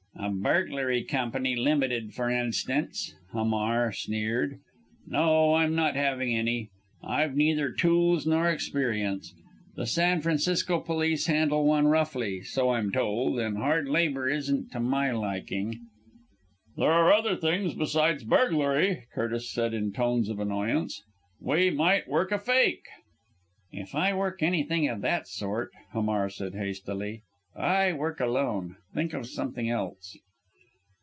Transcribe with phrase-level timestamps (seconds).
[0.13, 4.59] "A Burglary Company Limited, for instance!" Hamar sneered.
[5.07, 5.55] "No!
[5.55, 6.69] I'm not having any.
[7.03, 9.33] I've neither tools nor experience.
[9.75, 14.79] The San Francisco police handle one roughly, so I'm told, and hard labour isn't to
[14.79, 15.87] my liking."
[16.77, 21.01] "There are other things besides burglary!" Curtis said in tones of annoyance.
[21.39, 22.85] "We might work a fake."
[23.71, 27.23] "If I work anything of that sort," Hamar said hastily,
[27.53, 28.77] "I work alone.
[28.93, 30.17] Think of something else."